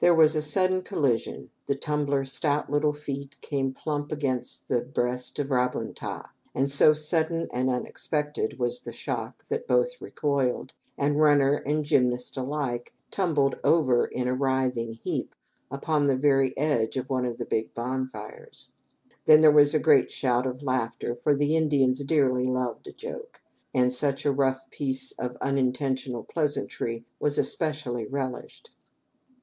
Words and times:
There 0.00 0.14
was 0.14 0.36
a 0.36 0.42
sudden 0.42 0.82
collision. 0.82 1.48
The 1.68 1.74
tumbler's 1.74 2.30
stout 2.30 2.68
little 2.70 2.92
feet 2.92 3.40
came 3.40 3.72
plump 3.72 4.12
against 4.12 4.68
the 4.68 4.82
breast 4.82 5.38
of 5.38 5.50
Ra 5.50 5.70
bun 5.70 5.94
ta, 5.94 6.34
and 6.54 6.70
so 6.70 6.92
sudden 6.92 7.48
and 7.50 7.70
unexpected 7.70 8.58
was 8.58 8.80
the 8.82 8.92
shock 8.92 9.46
that 9.46 9.66
both 9.66 10.02
recoiled, 10.02 10.74
and 10.98 11.18
runner 11.18 11.62
and 11.64 11.82
gymnast 11.82 12.36
alike 12.36 12.92
tumbled 13.10 13.56
over 13.64 14.04
in 14.04 14.28
a 14.28 14.34
writhing 14.34 14.92
heap 14.92 15.34
upon 15.70 16.08
the 16.08 16.16
very 16.18 16.52
edge 16.58 16.98
of 16.98 17.08
one 17.08 17.24
of 17.24 17.38
the 17.38 17.46
big 17.46 17.72
bonfires, 17.72 18.68
Then 19.24 19.40
there 19.40 19.50
was 19.50 19.72
a 19.72 19.78
great 19.78 20.10
shout 20.12 20.46
of 20.46 20.62
laughter, 20.62 21.14
for 21.14 21.34
the 21.34 21.56
Indians 21.56 22.04
dearly 22.04 22.44
loved 22.44 22.86
a 22.86 22.92
joke, 22.92 23.40
and 23.72 23.90
such 23.94 24.26
a 24.26 24.30
rough 24.30 24.68
piece 24.68 25.12
of 25.12 25.38
unintentional 25.40 26.22
pleasantry 26.22 27.06
was 27.18 27.38
especially 27.38 28.06
relished. 28.06 28.70